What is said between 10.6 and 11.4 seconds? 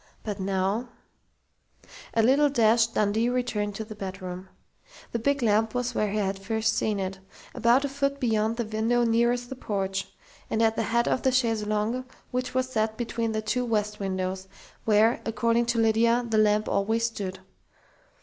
the head of the